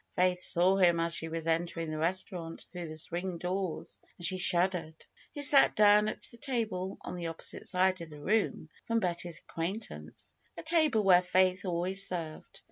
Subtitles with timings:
[0.15, 4.35] Faith saw him as she was entering the restaurant through the swing doors, and she
[4.39, 4.95] shud dered.
[5.31, 9.37] He sat down at a table on the opposite side of the room from Betty's
[9.47, 12.59] acquaintance; a table where Faith always served.